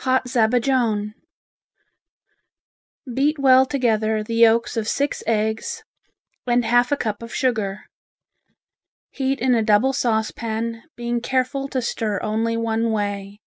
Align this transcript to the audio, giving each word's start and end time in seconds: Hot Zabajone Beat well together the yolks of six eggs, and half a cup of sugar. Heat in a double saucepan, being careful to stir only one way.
Hot 0.00 0.26
Zabajone 0.28 1.14
Beat 3.10 3.38
well 3.38 3.64
together 3.64 4.22
the 4.22 4.34
yolks 4.34 4.76
of 4.76 4.86
six 4.86 5.22
eggs, 5.26 5.82
and 6.46 6.66
half 6.66 6.92
a 6.92 6.96
cup 6.98 7.22
of 7.22 7.34
sugar. 7.34 7.86
Heat 9.12 9.40
in 9.40 9.54
a 9.54 9.62
double 9.62 9.94
saucepan, 9.94 10.82
being 10.94 11.22
careful 11.22 11.68
to 11.68 11.80
stir 11.80 12.20
only 12.20 12.54
one 12.54 12.90
way. 12.92 13.40